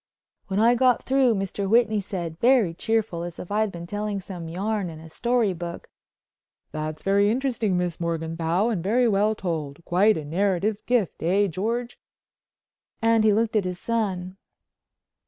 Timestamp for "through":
1.05-1.35